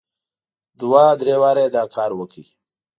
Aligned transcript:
دوه 0.79 1.03
درې 1.21 1.35
واره 1.41 1.61
یې 1.65 1.69
دا 1.75 1.83
کار 1.95 2.11
وکړ. 2.15 2.45